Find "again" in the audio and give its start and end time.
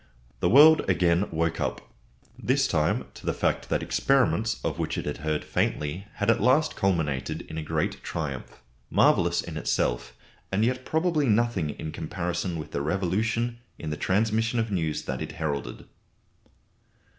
0.89-1.27